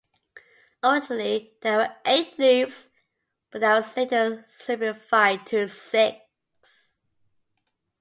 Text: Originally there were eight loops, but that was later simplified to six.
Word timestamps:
Originally 0.83 1.53
there 1.61 1.77
were 1.77 1.95
eight 2.07 2.33
loops, 2.39 2.89
but 3.51 3.61
that 3.61 3.75
was 3.75 3.95
later 3.95 4.43
simplified 4.49 5.45
to 5.45 5.67
six. 5.67 6.31